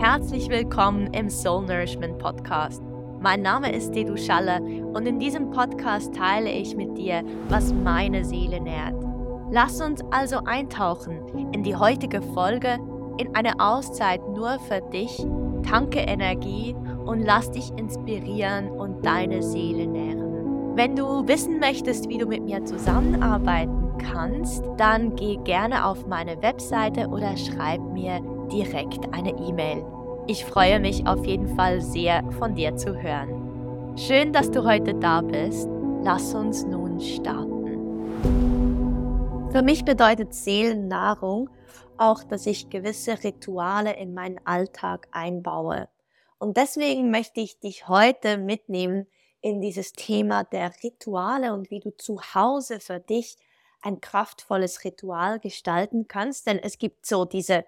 Herzlich 0.00 0.48
willkommen 0.48 1.12
im 1.12 1.28
Soul 1.28 1.66
Nourishment 1.66 2.16
Podcast. 2.16 2.82
Mein 3.20 3.42
Name 3.42 3.70
ist 3.70 3.94
Dedu 3.94 4.16
Schaller 4.16 4.62
und 4.62 5.06
in 5.06 5.18
diesem 5.18 5.50
Podcast 5.50 6.14
teile 6.14 6.50
ich 6.50 6.74
mit 6.74 6.96
dir, 6.96 7.22
was 7.50 7.74
meine 7.74 8.24
Seele 8.24 8.62
nährt. 8.62 8.94
Lass 9.50 9.78
uns 9.82 10.00
also 10.10 10.38
eintauchen 10.46 11.52
in 11.52 11.62
die 11.64 11.76
heutige 11.76 12.22
Folge, 12.22 12.78
in 13.18 13.36
eine 13.36 13.60
Auszeit 13.60 14.26
nur 14.26 14.58
für 14.60 14.80
dich, 14.90 15.22
tanke 15.68 15.98
Energie 15.98 16.74
und 17.04 17.20
lass 17.20 17.50
dich 17.50 17.70
inspirieren 17.76 18.70
und 18.70 19.04
deine 19.04 19.42
Seele 19.42 19.86
nähren. 19.86 20.76
Wenn 20.76 20.96
du 20.96 21.28
wissen 21.28 21.60
möchtest, 21.60 22.08
wie 22.08 22.16
du 22.16 22.24
mit 22.24 22.42
mir 22.42 22.64
zusammenarbeiten 22.64 23.98
kannst, 23.98 24.64
dann 24.78 25.14
geh 25.14 25.36
gerne 25.44 25.84
auf 25.84 26.06
meine 26.06 26.40
Webseite 26.40 27.06
oder 27.08 27.36
schreib 27.36 27.82
mir 27.92 28.22
direkt 28.52 29.12
eine 29.12 29.30
E-Mail. 29.30 29.84
Ich 30.26 30.44
freue 30.44 30.80
mich 30.80 31.06
auf 31.06 31.24
jeden 31.24 31.48
Fall 31.56 31.80
sehr 31.80 32.22
von 32.38 32.54
dir 32.54 32.76
zu 32.76 32.94
hören. 32.94 33.96
Schön, 33.96 34.32
dass 34.32 34.50
du 34.50 34.64
heute 34.64 34.94
da 34.94 35.20
bist. 35.20 35.68
Lass 36.02 36.34
uns 36.34 36.64
nun 36.64 37.00
starten. 37.00 37.60
Für 39.50 39.62
mich 39.62 39.84
bedeutet 39.84 40.32
Seelennahrung 40.32 41.50
auch, 41.98 42.22
dass 42.22 42.46
ich 42.46 42.70
gewisse 42.70 43.22
Rituale 43.22 43.96
in 43.96 44.14
meinen 44.14 44.40
Alltag 44.46 45.08
einbaue. 45.10 45.88
Und 46.38 46.56
deswegen 46.56 47.10
möchte 47.10 47.40
ich 47.40 47.60
dich 47.60 47.88
heute 47.88 48.38
mitnehmen 48.38 49.06
in 49.42 49.60
dieses 49.60 49.92
Thema 49.92 50.44
der 50.44 50.72
Rituale 50.82 51.52
und 51.52 51.70
wie 51.70 51.80
du 51.80 51.90
zu 51.90 52.20
Hause 52.34 52.80
für 52.80 53.00
dich 53.00 53.36
ein 53.82 54.00
kraftvolles 54.00 54.84
Ritual 54.84 55.40
gestalten 55.40 56.08
kannst. 56.08 56.46
Denn 56.46 56.58
es 56.58 56.78
gibt 56.78 57.06
so 57.06 57.24
diese, 57.24 57.64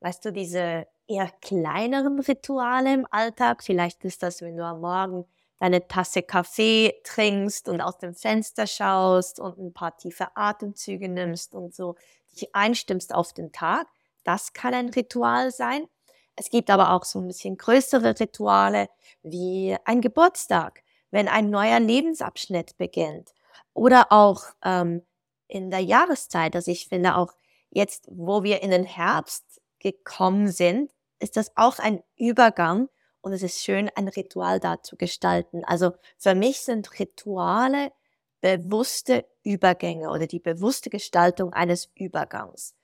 weißt 0.00 0.24
du, 0.24 0.32
diese 0.32 0.86
eher 1.06 1.30
kleineren 1.40 2.18
Rituale 2.18 2.94
im 2.94 3.06
Alltag. 3.10 3.62
Vielleicht 3.62 4.04
ist 4.04 4.22
das, 4.22 4.40
wenn 4.42 4.56
du 4.56 4.64
am 4.64 4.80
Morgen 4.80 5.24
deine 5.58 5.86
Tasse 5.88 6.22
Kaffee 6.22 6.94
trinkst 7.04 7.68
und 7.68 7.80
aus 7.80 7.98
dem 7.98 8.14
Fenster 8.14 8.66
schaust 8.66 9.40
und 9.40 9.58
ein 9.58 9.72
paar 9.72 9.96
tiefe 9.96 10.28
Atemzüge 10.36 11.08
nimmst 11.08 11.54
und 11.54 11.74
so 11.74 11.96
dich 12.32 12.54
einstimmst 12.54 13.14
auf 13.14 13.32
den 13.32 13.52
Tag. 13.52 13.86
Das 14.24 14.52
kann 14.52 14.74
ein 14.74 14.90
Ritual 14.90 15.50
sein. 15.50 15.86
Es 16.34 16.50
gibt 16.50 16.68
aber 16.68 16.92
auch 16.92 17.04
so 17.04 17.20
ein 17.20 17.28
bisschen 17.28 17.56
größere 17.56 18.20
Rituale 18.20 18.88
wie 19.22 19.76
ein 19.84 20.02
Geburtstag, 20.02 20.82
wenn 21.10 21.28
ein 21.28 21.48
neuer 21.48 21.80
Lebensabschnitt 21.80 22.76
beginnt. 22.76 23.32
Oder 23.72 24.12
auch 24.12 24.42
ähm, 24.62 25.02
in 25.48 25.70
der 25.70 25.80
Jahreszeit. 25.80 26.54
Also 26.54 26.70
ich 26.70 26.88
finde 26.88 27.16
auch 27.16 27.32
jetzt, 27.70 28.06
wo 28.10 28.42
wir 28.42 28.62
in 28.62 28.70
den 28.70 28.84
Herbst 28.84 29.62
gekommen 29.92 30.48
sind, 30.50 30.92
ist 31.18 31.36
das 31.36 31.52
auch 31.56 31.78
ein 31.78 32.02
Übergang 32.16 32.88
und 33.20 33.32
es 33.32 33.42
ist 33.42 33.62
schön, 33.62 33.90
ein 33.94 34.08
Ritual 34.08 34.60
da 34.60 34.82
zu 34.82 34.96
gestalten. 34.96 35.64
Also 35.64 35.92
für 36.18 36.34
mich 36.34 36.60
sind 36.60 36.98
Rituale 36.98 37.92
bewusste 38.40 39.26
Übergänge 39.42 40.10
oder 40.10 40.26
die 40.26 40.40
bewusste 40.40 40.90
Gestaltung 40.90 41.52
eines 41.52 41.90
Übergangs. 41.94 42.74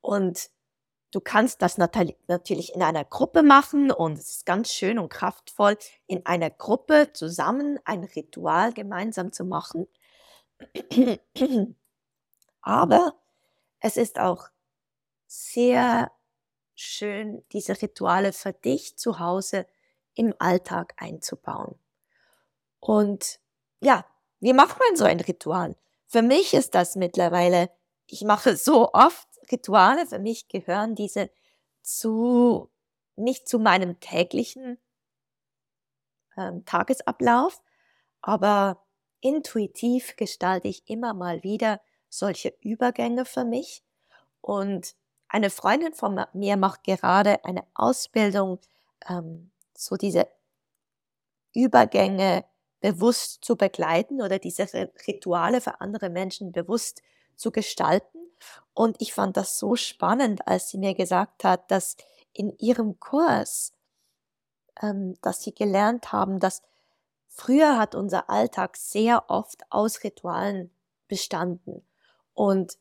Und 0.00 0.50
du 1.10 1.20
kannst 1.20 1.62
das 1.62 1.78
natürlich 1.78 2.74
in 2.74 2.82
einer 2.82 3.04
Gruppe 3.04 3.42
machen 3.42 3.90
und 3.90 4.18
es 4.18 4.30
ist 4.30 4.46
ganz 4.46 4.72
schön 4.72 4.98
und 4.98 5.08
kraftvoll, 5.08 5.76
in 6.06 6.24
einer 6.26 6.50
Gruppe 6.50 7.10
zusammen 7.12 7.78
ein 7.84 8.04
Ritual 8.04 8.72
gemeinsam 8.72 9.32
zu 9.32 9.44
machen. 9.44 9.86
Aber 12.62 13.14
es 13.80 13.96
ist 13.96 14.18
auch 14.18 14.48
sehr 15.26 16.12
schön, 16.80 17.44
diese 17.52 17.80
Rituale 17.80 18.32
für 18.32 18.52
dich 18.52 18.96
zu 18.96 19.18
Hause 19.18 19.66
im 20.14 20.34
Alltag 20.38 20.94
einzubauen. 20.96 21.78
Und 22.80 23.40
ja, 23.80 24.06
wie 24.40 24.52
macht 24.52 24.78
man 24.78 24.96
so 24.96 25.04
ein 25.04 25.20
Ritual? 25.20 25.76
Für 26.06 26.22
mich 26.22 26.54
ist 26.54 26.74
das 26.74 26.96
mittlerweile, 26.96 27.70
ich 28.06 28.22
mache 28.22 28.56
so 28.56 28.92
oft 28.92 29.28
Rituale, 29.52 30.06
für 30.06 30.18
mich 30.18 30.48
gehören 30.48 30.94
diese 30.94 31.30
zu, 31.82 32.70
nicht 33.16 33.48
zu 33.48 33.58
meinem 33.58 34.00
täglichen 34.00 34.78
ähm, 36.36 36.64
Tagesablauf, 36.64 37.62
aber 38.22 38.84
intuitiv 39.20 40.16
gestalte 40.16 40.68
ich 40.68 40.88
immer 40.88 41.14
mal 41.14 41.42
wieder 41.42 41.80
solche 42.08 42.54
Übergänge 42.60 43.24
für 43.24 43.44
mich 43.44 43.84
und 44.40 44.96
eine 45.30 45.50
Freundin 45.50 45.94
von 45.94 46.24
mir 46.32 46.56
macht 46.56 46.82
gerade 46.84 47.44
eine 47.44 47.64
Ausbildung, 47.74 48.58
ähm, 49.08 49.50
so 49.76 49.96
diese 49.96 50.26
Übergänge 51.54 52.44
bewusst 52.80 53.44
zu 53.44 53.56
begleiten 53.56 54.22
oder 54.22 54.38
diese 54.40 54.66
Rituale 55.06 55.60
für 55.60 55.80
andere 55.80 56.10
Menschen 56.10 56.50
bewusst 56.50 57.02
zu 57.36 57.52
gestalten. 57.52 58.18
Und 58.74 58.96
ich 59.00 59.12
fand 59.12 59.36
das 59.36 59.58
so 59.58 59.76
spannend, 59.76 60.46
als 60.48 60.70
sie 60.70 60.78
mir 60.78 60.94
gesagt 60.94 61.44
hat, 61.44 61.70
dass 61.70 61.96
in 62.32 62.56
ihrem 62.58 62.98
Kurs, 62.98 63.72
ähm, 64.82 65.16
dass 65.22 65.42
sie 65.42 65.54
gelernt 65.54 66.12
haben, 66.12 66.40
dass 66.40 66.62
früher 67.28 67.78
hat 67.78 67.94
unser 67.94 68.30
Alltag 68.30 68.76
sehr 68.76 69.30
oft 69.30 69.62
aus 69.70 70.02
Ritualen 70.02 70.70
bestanden. 71.06 71.86
Und 72.34 72.78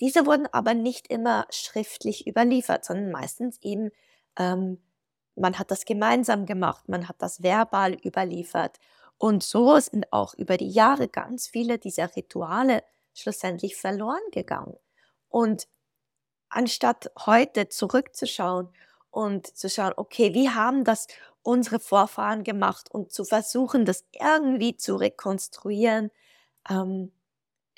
diese 0.00 0.26
wurden 0.26 0.46
aber 0.52 0.74
nicht 0.74 1.08
immer 1.08 1.46
schriftlich 1.50 2.26
überliefert, 2.26 2.84
sondern 2.84 3.10
meistens 3.10 3.58
eben, 3.62 3.90
ähm, 4.38 4.82
man 5.34 5.58
hat 5.58 5.70
das 5.70 5.84
gemeinsam 5.84 6.46
gemacht, 6.46 6.88
man 6.88 7.08
hat 7.08 7.16
das 7.22 7.42
verbal 7.42 7.94
überliefert. 8.04 8.78
Und 9.18 9.42
so 9.42 9.78
sind 9.78 10.12
auch 10.12 10.34
über 10.34 10.56
die 10.56 10.70
Jahre 10.70 11.08
ganz 11.08 11.48
viele 11.48 11.78
dieser 11.78 12.14
Rituale 12.16 12.84
schlussendlich 13.14 13.76
verloren 13.76 14.22
gegangen. 14.32 14.76
Und 15.28 15.68
anstatt 16.48 17.10
heute 17.26 17.68
zurückzuschauen 17.68 18.68
und 19.10 19.46
zu 19.56 19.68
schauen, 19.68 19.92
okay, 19.96 20.34
wie 20.34 20.50
haben 20.50 20.84
das 20.84 21.08
unsere 21.42 21.80
Vorfahren 21.80 22.44
gemacht 22.44 22.90
und 22.92 23.12
zu 23.12 23.24
versuchen, 23.24 23.84
das 23.84 24.04
irgendwie 24.12 24.76
zu 24.76 24.96
rekonstruieren, 24.96 26.10
ähm, 26.68 27.12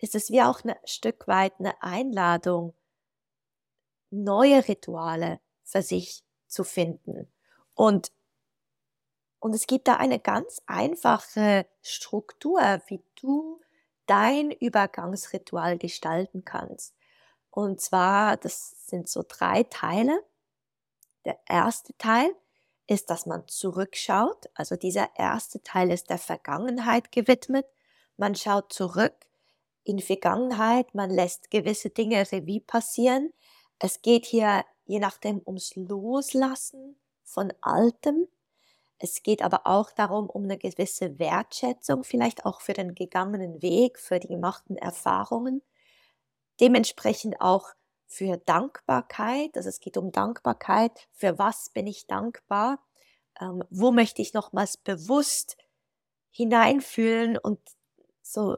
ist 0.01 0.15
es 0.15 0.31
wie 0.31 0.43
auch 0.43 0.65
ein 0.65 0.75
Stück 0.85 1.29
weit 1.29 1.55
eine 1.59 1.83
Einladung, 1.83 2.75
neue 4.11 4.67
Rituale 4.67 5.41
für 5.63 5.83
sich 5.83 6.25
zu 6.47 6.65
finden. 6.65 7.31
Und, 7.75 8.13
und 9.39 9.55
es 9.55 9.67
gibt 9.67 9.89
da 9.89 9.97
eine 9.97 10.19
ganz 10.19 10.63
einfache 10.67 11.67
Struktur, 11.83 12.61
wie 12.87 13.03
du 13.21 13.61
dein 14.07 14.51
Übergangsritual 14.51 15.79
gestalten 15.79 16.45
kannst. 16.45 16.95
Und 17.51 17.81
zwar, 17.81 18.37
das 18.37 18.87
sind 18.87 19.09
so 19.09 19.25
drei 19.27 19.65
Teile. 19.65 20.25
Der 21.25 21.39
erste 21.47 21.97
Teil 21.99 22.35
ist, 22.87 23.11
dass 23.11 23.27
man 23.27 23.47
zurückschaut. 23.47 24.49
Also 24.55 24.77
dieser 24.77 25.11
erste 25.17 25.63
Teil 25.63 25.93
ist 25.93 26.11
der 26.11 26.19
Vergangenheit 26.19 27.13
gewidmet. 27.13 27.67
Man 28.17 28.35
schaut 28.35 28.73
zurück 28.73 29.15
in 29.85 29.99
Vergangenheit, 29.99 30.95
man 30.95 31.11
lässt 31.11 31.51
gewisse 31.51 31.91
Dinge 31.91 32.31
Revue 32.33 32.61
passieren. 32.61 33.33
Es 33.79 34.03
geht 34.03 34.27
hier 34.27 34.65
je 34.91 34.99
nachdem 34.99 35.41
ums 35.47 35.77
Loslassen 35.77 36.97
von 37.23 37.53
Altem. 37.61 38.27
Es 38.99 39.23
geht 39.23 39.41
aber 39.41 39.67
auch 39.67 39.93
darum, 39.93 40.29
um 40.29 40.45
eine 40.45 40.59
gewisse 40.59 41.21
Wertschätzung, 41.21 42.03
vielleicht 42.03 42.45
auch 42.45 42.61
für 42.61 42.73
den 42.73 42.97
gegangenen 42.97 43.63
Weg, 43.63 44.01
für 44.01 44.19
die 44.19 44.27
gemachten 44.27 44.77
Erfahrungen. 44.77 45.63
Dementsprechend 46.59 47.41
auch 47.41 47.69
für 48.09 48.37
Dankbarkeit. 48.37 49.57
Also 49.57 49.69
es 49.69 49.79
geht 49.79 49.97
um 49.97 50.11
Dankbarkeit. 50.11 51.09
Für 51.13 51.39
was 51.39 51.71
bin 51.71 51.87
ich 51.87 52.09
dankbar? 52.09 52.81
Ähm, 53.41 53.63
wo 53.71 53.93
möchte 53.93 54.23
ich 54.23 54.35
nochmals 54.35 54.77
bewusst 54.77 55.57
hineinfühlen 56.33 57.39
und 57.39 57.61
so 58.23 58.57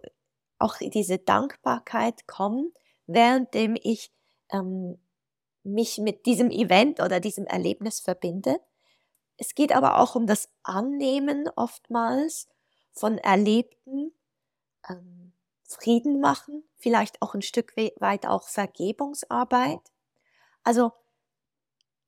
auch 0.62 0.76
diese 0.78 1.18
Dankbarkeit 1.18 2.26
kommen, 2.26 2.72
währenddem 3.06 3.76
ich 3.80 4.12
ähm, 4.50 4.98
mich 5.64 5.98
mit 5.98 6.26
diesem 6.26 6.50
Event 6.50 7.00
oder 7.00 7.20
diesem 7.20 7.46
Erlebnis 7.46 8.00
verbinde. 8.00 8.60
Es 9.36 9.54
geht 9.54 9.72
aber 9.72 9.98
auch 9.98 10.14
um 10.14 10.26
das 10.26 10.48
Annehmen 10.62 11.48
oftmals 11.56 12.48
von 12.92 13.18
Erlebten, 13.18 14.12
ähm, 14.88 15.32
Frieden 15.64 16.20
machen, 16.20 16.64
vielleicht 16.76 17.22
auch 17.22 17.34
ein 17.34 17.42
Stück 17.42 17.74
weit 17.76 18.26
auch 18.26 18.46
Vergebungsarbeit. 18.48 19.80
Also 20.62 20.92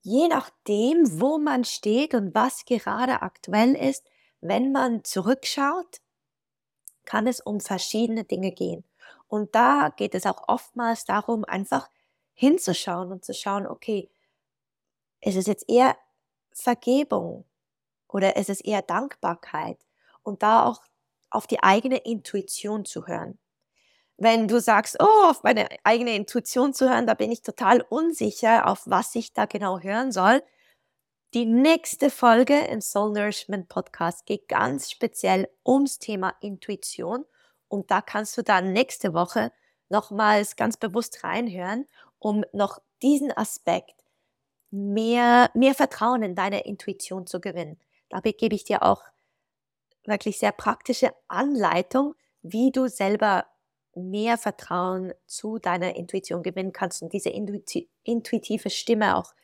je 0.03 0.29
nachdem, 0.29 1.21
wo 1.21 1.39
man 1.39 1.65
steht 1.65 2.15
und 2.15 2.35
was 2.35 2.67
gerade 2.67 3.23
aktuell 3.23 3.75
ist, 3.75 4.05
wenn 4.41 4.71
man 4.71 5.03
zurückschaut, 5.03 6.03
kann 7.05 7.27
es 7.27 7.41
um 7.41 7.61
verschiedene 7.61 8.25
Dinge 8.25 8.53
gehen. 8.53 8.85
Und 9.29 9.55
da 9.55 9.91
geht 9.97 10.15
es 10.15 10.27
auch 10.27 10.49
oftmals 10.49 11.05
darum, 11.05 11.45
einfach 11.45 11.89
hinzuschauen 12.35 13.13
und 13.13 13.25
zu 13.25 13.35
schauen, 13.35 13.67
okay, 13.67 14.11
ist 15.21 15.37
es 15.37 15.47
jetzt 15.47 15.69
eher 15.69 15.97
Vergebung 16.53 17.45
oder 18.09 18.37
ist 18.37 18.51
es 18.51 18.61
eher 18.61 18.83
Dankbarkeit? 18.83 19.79
Und 20.23 20.43
da 20.43 20.67
auch 20.67 20.83
auf 21.31 21.47
die 21.47 21.63
eigene 21.63 21.99
Intuition 21.99 22.85
zu 22.85 23.07
hören. 23.07 23.39
Wenn 24.17 24.47
du 24.47 24.61
sagst, 24.61 24.97
oh, 25.01 25.29
auf 25.29 25.43
meine 25.43 25.69
eigene 25.83 26.15
Intuition 26.15 26.73
zu 26.73 26.89
hören, 26.89 27.07
da 27.07 27.15
bin 27.15 27.33
ich 27.33 27.43
total 27.43 27.81
unsicher, 27.81 28.69
auf 28.69 28.83
was 28.87 29.15
ich 29.17 29.33
da 29.33 29.47
genau 29.47 29.81
hören 29.81 30.13
soll. 30.13 30.43
Die 31.35 31.47
nächste 31.47 32.11
Folge 32.11 32.57
im 32.57 32.81
Soul 32.81 33.13
Nourishment 33.13 33.69
Podcast 33.69 34.25
geht 34.25 34.47
ganz 34.47 34.89
speziell 34.89 35.49
ums 35.67 35.99
Thema 35.99 36.33
Intuition. 36.41 37.25
Und 37.67 37.91
da 37.91 38.03
kannst 38.03 38.39
du 38.39 38.43
dann 38.43 38.73
nächste 38.73 39.15
Woche 39.15 39.51
nochmals 39.89 40.55
ganz 40.55 40.77
bewusst 40.77 41.25
reinhören, 41.25 41.89
um 42.21 42.45
noch 42.53 42.79
diesen 43.03 43.37
Aspekt 43.37 44.05
mehr, 44.71 45.51
mehr 45.55 45.75
Vertrauen 45.75 46.23
in 46.23 46.37
deine 46.37 46.67
Intuition 46.67 47.27
zu 47.27 47.41
gewinnen. 47.41 47.81
Dabei 48.11 48.31
gebe 48.31 48.55
ich 48.55 48.63
dir 48.63 48.85
auch 48.85 49.03
wirklich 50.05 50.39
sehr 50.39 50.53
praktische 50.53 51.13
Anleitung, 51.27 52.15
wie 52.43 52.71
du 52.71 52.87
selber 52.87 53.45
mehr 53.97 54.39
Vertrauen 54.39 55.13
zu 55.27 55.59
deiner 55.59 55.97
Intuition 55.97 56.45
gewinnen 56.45 56.73
kannst 56.73 57.03
und 57.03 57.13
diese 57.13 57.31
intuitive 57.31 58.71
Stimme 58.71 59.17
auch 59.17 59.35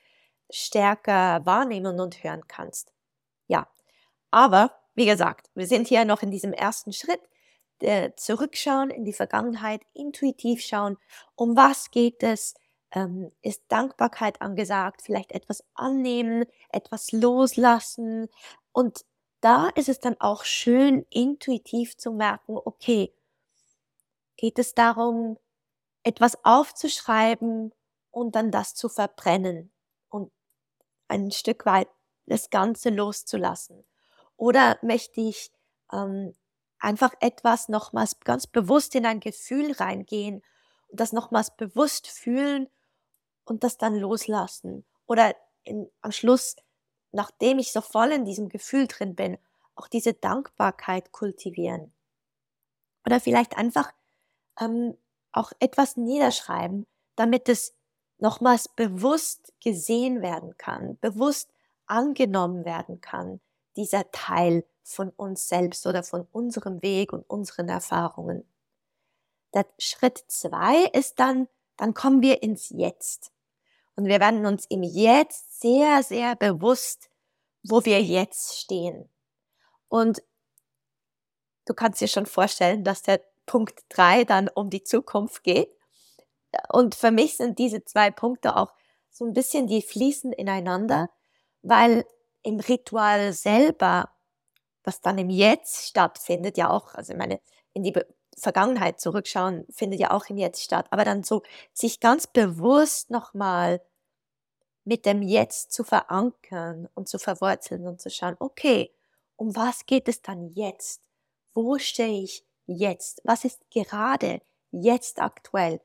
stärker 0.50 1.44
wahrnehmen 1.47 2.00
und 2.00 2.23
hören 2.23 2.47
kannst. 2.49 2.93
Ja, 3.47 3.69
aber 4.31 4.81
wie 4.94 5.06
gesagt, 5.06 5.50
wir 5.55 5.67
sind 5.67 5.88
hier 5.88 6.05
noch 6.05 6.23
in 6.23 6.31
diesem 6.31 6.52
ersten 6.52 6.93
Schritt. 6.93 7.20
Äh, 7.81 8.12
zurückschauen 8.17 8.91
in 8.91 9.06
die 9.06 9.14
Vergangenheit, 9.14 9.81
intuitiv 9.94 10.61
schauen, 10.61 10.99
um 11.35 11.56
was 11.56 11.91
geht 11.91 12.23
es, 12.23 12.55
ähm, 12.93 13.32
ist 13.41 13.62
Dankbarkeit 13.69 14.43
angesagt, 14.43 15.00
vielleicht 15.02 15.32
etwas 15.32 15.64
annehmen, 15.75 16.44
etwas 16.70 17.11
loslassen. 17.12 18.29
Und 18.73 19.06
da 19.41 19.69
ist 19.70 19.88
es 19.88 19.99
dann 19.99 20.20
auch 20.20 20.44
schön, 20.44 21.06
intuitiv 21.08 21.96
zu 21.96 22.12
merken, 22.12 22.58
okay, 22.62 23.14
geht 24.37 24.58
es 24.58 24.75
darum, 24.75 25.38
etwas 26.03 26.44
aufzuschreiben 26.44 27.73
und 28.11 28.35
dann 28.37 28.50
das 28.50 28.75
zu 28.75 28.91
verbrennen 28.91 29.73
ein 31.11 31.31
Stück 31.31 31.67
weit 31.67 31.89
das 32.27 32.51
Ganze 32.51 32.91
loszulassen? 32.91 33.85
Oder 34.37 34.79
möchte 34.83 35.21
ich 35.21 35.51
ähm, 35.93 36.35
einfach 36.79 37.12
etwas 37.21 37.69
nochmals 37.69 38.19
ganz 38.21 38.47
bewusst 38.47 38.95
in 38.95 39.05
ein 39.05 39.21
Gefühl 39.21 39.73
reingehen 39.73 40.43
und 40.89 41.01
das 41.01 41.12
nochmals 41.12 41.55
bewusst 41.57 42.07
fühlen 42.07 42.69
und 43.45 43.65
das 43.65 43.77
dann 43.77 43.97
loslassen? 43.97 44.87
Oder 45.07 45.35
in, 45.65 45.91
am 46.01 46.12
Schluss, 46.12 46.57
nachdem 47.13 47.59
ich 47.59 47.73
so 47.73 47.81
voll 47.81 48.13
in 48.13 48.25
diesem 48.25 48.49
Gefühl 48.49 48.87
drin 48.87 49.15
bin, 49.15 49.37
auch 49.75 49.89
diese 49.89 50.15
Dankbarkeit 50.15 51.13
kultivieren? 51.13 51.93
Oder 53.05 53.21
vielleicht 53.21 53.56
einfach 53.56 53.93
ähm, 54.61 54.97
auch 55.33 55.53
etwas 55.59 55.97
niederschreiben, 55.97 56.87
damit 57.17 57.49
es 57.49 57.75
nochmals 58.20 58.69
bewusst 58.69 59.52
gesehen 59.61 60.22
werden 60.22 60.56
kann, 60.56 60.99
bewusst 61.00 61.50
angenommen 61.87 62.64
werden 62.64 63.00
kann, 63.00 63.40
dieser 63.76 64.11
Teil 64.11 64.64
von 64.82 65.11
uns 65.11 65.49
selbst 65.49 65.87
oder 65.87 66.02
von 66.02 66.26
unserem 66.32 66.82
Weg 66.82 67.12
und 67.12 67.28
unseren 67.28 67.69
Erfahrungen. 67.69 68.44
Der 69.55 69.67
Schritt 69.78 70.25
zwei 70.28 70.84
ist 70.93 71.19
dann, 71.19 71.49
dann 71.76 71.94
kommen 71.94 72.22
wir 72.22 72.43
ins 72.43 72.70
Jetzt. 72.70 73.32
Und 73.96 74.06
wir 74.06 74.20
werden 74.20 74.46
uns 74.46 74.67
im 74.67 74.82
Jetzt 74.82 75.61
sehr, 75.61 76.02
sehr 76.02 76.37
bewusst, 76.37 77.11
wo 77.62 77.84
wir 77.84 78.02
jetzt 78.02 78.58
stehen. 78.58 79.08
Und 79.88 80.22
du 81.67 81.75
kannst 81.75 82.00
dir 82.00 82.08
schon 82.08 82.26
vorstellen, 82.26 82.84
dass 82.84 83.02
der 83.02 83.20
Punkt 83.46 83.84
drei 83.88 84.25
dann 84.25 84.49
um 84.49 84.70
die 84.70 84.84
Zukunft 84.84 85.43
geht. 85.43 85.70
Und 86.73 86.94
für 86.94 87.11
mich 87.11 87.37
sind 87.37 87.58
diese 87.58 87.85
zwei 87.85 88.11
Punkte 88.11 88.56
auch 88.56 88.73
so 89.11 89.25
ein 89.25 89.32
bisschen, 89.32 89.67
die 89.67 89.82
fließen 89.82 90.32
ineinander, 90.32 91.11
weil 91.62 92.06
im 92.43 92.61
Ritual 92.61 93.32
selber, 93.32 94.11
was 94.85 95.00
dann 95.00 95.19
im 95.19 95.31
Jetzt 95.31 95.88
stattfindet, 95.88 96.56
ja 96.56 96.70
auch, 96.70 96.94
also 96.94 97.14
meine, 97.14 97.41
in 97.73 97.82
die 97.82 97.94
Vergangenheit 98.37 99.00
zurückschauen, 99.00 99.67
findet 99.70 100.00
ja 100.00 100.11
auch 100.12 100.26
im 100.26 100.38
Jetzt 100.38 100.62
statt, 100.62 100.87
aber 100.91 101.05
dann 101.05 101.23
so 101.23 101.43
sich 101.73 102.00
ganz 102.00 102.26
bewusst 102.26 103.11
nochmal 103.11 103.82
mit 104.85 105.05
dem 105.06 105.23
Jetzt 105.23 105.73
zu 105.73 105.85
verankern 105.85 106.88
und 106.94 107.08
zu 107.08 107.19
verwurzeln 107.19 107.87
und 107.87 108.00
zu 108.00 108.11
schauen, 108.11 108.37
okay, 108.38 108.93
um 109.37 109.55
was 109.55 109.87
geht 109.87 110.08
es 110.08 110.23
dann 110.23 110.49
jetzt? 110.49 111.03
Wo 111.55 111.79
stehe 111.79 112.23
ich 112.23 112.44
jetzt? 112.67 113.20
Was 113.25 113.44
ist 113.44 113.61
gerade 113.70 114.41
jetzt 114.70 115.20
aktuell? 115.20 115.81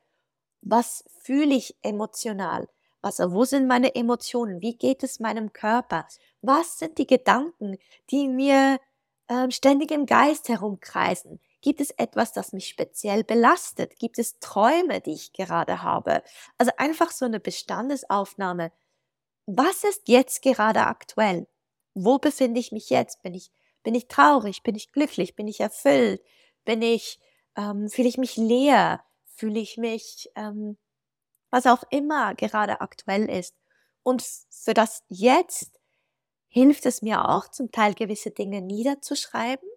Was 0.62 1.04
fühle 1.22 1.56
ich 1.56 1.75
emotional? 1.81 2.68
Also 3.02 3.34
wo 3.34 3.46
sind 3.46 3.68
meine 3.68 3.94
Emotionen? 3.94 4.62
Wie 4.62 4.75
geht 4.75 5.04
es 5.04 5.19
meinem 5.19 5.54
Körper? 5.54 6.07
Was 6.42 6.80
sind 6.80 6.98
die 6.98 7.06
Gedanken, 7.06 7.78
die 8.10 8.28
mir 8.28 8.80
äh, 9.28 9.52
ständig 9.52 9.92
im 9.92 10.07
Geist 10.07 10.50
herumkreisen? 10.50 11.40
Gibt 11.62 11.81
es 11.81 11.92
etwas, 11.92 12.34
das 12.34 12.54
mich 12.54 12.68
speziell 12.68 13.24
belastet? 13.24 13.98
Gibt 14.00 14.19
es 14.19 14.40
Träume, 14.40 15.02
die 15.02 15.13
ich 15.13 15.34
gerade 15.34 15.81
habe? 15.81 16.24
Also 16.57 16.72
einfach 16.78 17.12
so 17.12 17.25
eine 17.25 17.40
Bestandesaufnahme. 17.40 18.72
Was 19.48 19.84
ist 19.84 20.07
jetzt 20.07 20.42
gerade 20.42 20.81
aktuell? 20.81 21.48
Wo 21.94 22.18
befinde 22.18 22.60
ich 22.60 22.72
mich 22.72 22.90
jetzt? 22.90 23.22
Bin 23.22 23.34
ich, 23.34 23.52
bin 23.84 23.96
ich 23.96 24.07
traurig? 24.07 24.63
Bin 24.63 24.75
ich 24.75 24.92
glücklich? 24.92 25.36
Bin 25.36 25.48
ich 25.48 25.60
erfüllt? 25.60 26.24
Bin 26.66 26.81
ich, 26.81 27.19
ähm, 27.56 27.90
fühle 27.90 28.10
ich 28.10 28.18
mich 28.18 28.38
leer? 28.38 29.04
Fühle 29.35 29.59
ich 29.59 29.77
mich, 29.77 30.29
ähm, 30.35 30.77
was 31.51 31.67
auch 31.67 31.83
immer 31.91 32.35
gerade 32.35 32.81
aktuell 32.81 33.29
ist. 33.29 33.55
Und 34.03 34.23
für 34.49 34.73
das 34.73 35.03
Jetzt 35.09 35.79
hilft 36.49 36.85
es 36.85 37.01
mir 37.01 37.29
auch 37.29 37.49
zum 37.49 37.71
Teil 37.71 37.93
gewisse 37.95 38.31
Dinge 38.31 38.61
niederzuschreiben. 38.61 39.67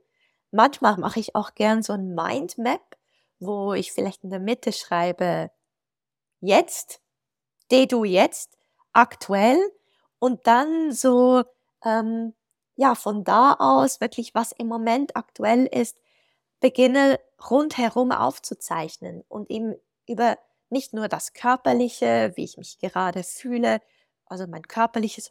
Manchmal 0.52 0.96
mache 0.99 1.20
ich 1.20 1.34
auch 1.34 1.55
gern 1.55 1.82
so 1.82 1.93
ein 1.94 2.14
Mindmap, 2.14 2.96
wo 3.40 3.75
ich 3.75 3.93
vielleicht 3.93 4.25
in 4.25 4.31
der 4.31 4.40
Mitte 4.40 4.72
schreibe, 4.72 5.50
jetzt, 6.40 7.00
de 7.70 7.87
du 7.87 8.05
jetzt, 8.05 8.56
aktuell 8.93 9.58
und 10.19 10.46
dann 10.46 10.93
so, 10.93 11.44
ähm, 11.84 12.34
ja, 12.76 12.94
von 12.94 13.24
da 13.24 13.55
aus 13.58 14.00
wirklich, 14.00 14.34
was 14.34 14.53
im 14.53 14.69
Moment 14.69 15.17
aktuell 15.17 15.67
ist, 15.67 15.98
beginne 16.60 17.20
rundherum 17.50 18.12
aufzuzeichnen 18.12 19.24
und 19.29 19.50
eben 19.50 19.74
über 20.06 20.38
nicht 20.70 20.93
nur 20.93 21.08
das 21.08 21.32
Körperliche, 21.32 22.32
wie 22.34 22.44
ich 22.44 22.56
mich 22.56 22.79
gerade 22.79 23.22
fühle, 23.22 23.81
also 24.27 24.46
mein 24.46 24.62
körperliches 24.62 25.31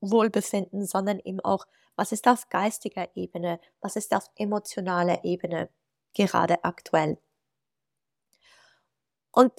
Wohlbefinden, 0.00 0.86
sondern 0.86 1.18
eben 1.20 1.40
auch, 1.40 1.66
was 1.96 2.12
ist 2.12 2.26
auf 2.26 2.48
geistiger 2.48 3.08
Ebene, 3.14 3.60
was 3.80 3.96
ist 3.96 4.14
auf 4.14 4.30
emotionaler 4.36 5.24
Ebene 5.24 5.68
gerade 6.14 6.64
aktuell. 6.64 7.18
Und 9.30 9.52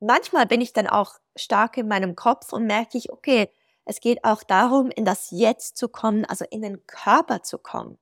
manchmal 0.00 0.46
bin 0.46 0.60
ich 0.60 0.72
dann 0.72 0.86
auch 0.86 1.18
stark 1.36 1.76
in 1.76 1.88
meinem 1.88 2.16
Kopf 2.16 2.52
und 2.52 2.66
merke 2.66 2.98
ich, 2.98 3.10
okay, 3.12 3.50
es 3.84 4.00
geht 4.00 4.24
auch 4.24 4.42
darum, 4.42 4.90
in 4.90 5.04
das 5.04 5.30
Jetzt 5.30 5.76
zu 5.76 5.88
kommen, 5.88 6.24
also 6.24 6.44
in 6.50 6.62
den 6.62 6.86
Körper 6.86 7.42
zu 7.42 7.58
kommen. 7.58 7.98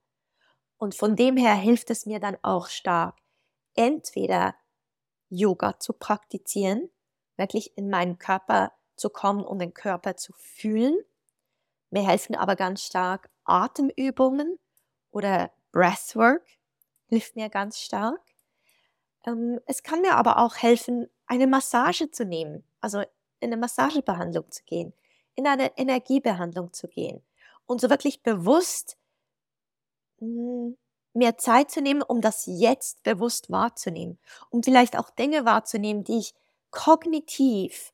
Und 0.81 0.95
von 0.95 1.15
dem 1.15 1.37
her 1.37 1.53
hilft 1.53 1.91
es 1.91 2.07
mir 2.07 2.19
dann 2.19 2.39
auch 2.41 2.65
stark, 2.65 3.19
entweder 3.75 4.55
Yoga 5.29 5.79
zu 5.79 5.93
praktizieren, 5.93 6.89
wirklich 7.37 7.77
in 7.77 7.87
meinen 7.87 8.17
Körper 8.17 8.71
zu 8.95 9.11
kommen 9.11 9.43
und 9.43 9.59
den 9.59 9.75
Körper 9.75 10.17
zu 10.17 10.33
fühlen. 10.33 10.97
Mir 11.91 12.07
helfen 12.07 12.33
aber 12.35 12.55
ganz 12.55 12.83
stark 12.83 13.29
Atemübungen 13.43 14.57
oder 15.11 15.51
Breathwork, 15.71 16.41
hilft 17.05 17.35
mir 17.35 17.49
ganz 17.49 17.77
stark. 17.77 18.19
Ähm, 19.27 19.59
es 19.67 19.83
kann 19.83 20.01
mir 20.01 20.15
aber 20.15 20.39
auch 20.39 20.55
helfen, 20.55 21.11
eine 21.27 21.45
Massage 21.45 22.09
zu 22.09 22.25
nehmen, 22.25 22.63
also 22.79 23.01
in 23.39 23.51
eine 23.51 23.57
Massagebehandlung 23.57 24.49
zu 24.49 24.63
gehen, 24.63 24.93
in 25.35 25.45
eine 25.45 25.77
Energiebehandlung 25.77 26.73
zu 26.73 26.87
gehen 26.87 27.21
und 27.67 27.81
so 27.81 27.91
wirklich 27.91 28.23
bewusst 28.23 28.97
mehr 31.13 31.37
Zeit 31.37 31.71
zu 31.71 31.81
nehmen, 31.81 32.01
um 32.01 32.21
das 32.21 32.45
jetzt 32.47 33.03
bewusst 33.03 33.51
wahrzunehmen, 33.51 34.19
um 34.49 34.63
vielleicht 34.63 34.97
auch 34.97 35.09
Dinge 35.09 35.45
wahrzunehmen, 35.45 36.03
die 36.03 36.19
ich 36.19 36.33
kognitiv 36.71 37.91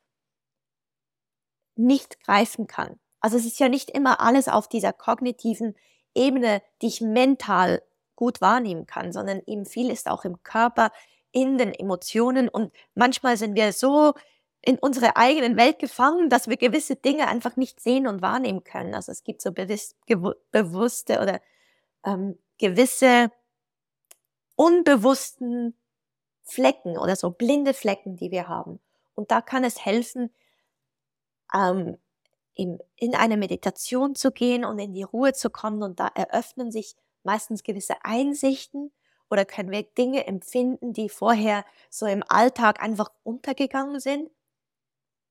nicht 1.76 2.20
greifen 2.24 2.68
kann. 2.68 3.00
Also 3.22 3.38
es 3.38 3.46
ist 3.46 3.60
ja 3.60 3.70
nicht 3.70 3.90
immer 3.92 4.20
alles 4.20 4.48
auf 4.48 4.68
dieser 4.68 4.94
kognitiven 4.94 5.76
Ebene, 6.16 6.62
die 6.82 6.88
ich 6.88 7.02
mental 7.02 7.82
gut 8.16 8.42
wahrnehmen 8.42 8.86
kann, 8.86 9.12
sondern 9.12 9.42
eben 9.46 9.66
viel 9.66 9.92
ist 9.92 10.10
auch 10.10 10.26
im 10.26 10.42
Körper, 10.44 10.92
in 11.32 11.58
den 11.58 11.74
Emotionen 11.74 12.50
und 12.50 12.74
manchmal 12.96 13.38
sind 13.38 13.56
wir 13.56 13.74
so 13.74 14.14
in 14.62 14.78
unsere 14.80 15.16
eigenen 15.18 15.56
Welt 15.56 15.78
gefangen, 15.80 16.30
dass 16.30 16.48
wir 16.48 16.58
gewisse 16.58 16.96
Dinge 16.96 17.28
einfach 17.28 17.56
nicht 17.58 17.80
sehen 17.80 18.08
und 18.08 18.22
wahrnehmen 18.22 18.64
können. 18.64 18.96
Also 18.96 19.12
es 19.12 19.24
gibt 19.24 19.42
so 19.42 19.52
bewusst, 19.52 19.96
bewusste 20.52 21.22
oder 21.22 21.40
ähm, 22.08 22.40
gewisse 22.58 23.32
unbewussten 24.56 25.76
Flecken 26.44 26.98
oder 26.98 27.16
so 27.16 27.30
blinde 27.30 27.74
Flecken, 27.74 28.16
die 28.16 28.32
wir 28.32 28.48
haben. 28.48 28.80
Und 29.14 29.32
da 29.32 29.42
kann 29.42 29.64
es 29.64 29.84
helfen, 29.86 30.34
ähm, 31.54 31.98
in, 32.54 32.80
in 32.96 33.14
eine 33.14 33.38
Meditation 33.38 34.16
zu 34.16 34.32
gehen 34.32 34.66
und 34.66 34.80
in 34.80 34.94
die 34.94 35.04
Ruhe 35.04 35.34
zu 35.34 35.50
kommen. 35.50 35.84
Und 35.84 36.00
da 36.00 36.08
eröffnen 36.16 36.72
sich 36.72 36.96
meistens 37.24 37.64
gewisse 37.64 37.96
Einsichten 38.04 38.92
oder 39.30 39.44
können 39.46 39.70
wir 39.70 39.84
Dinge 39.84 40.26
empfinden, 40.26 40.94
die 40.94 41.10
vorher 41.10 41.66
so 41.90 42.06
im 42.06 42.24
Alltag 42.28 42.82
einfach 42.82 43.12
untergegangen 43.24 44.00
sind. 44.00 44.32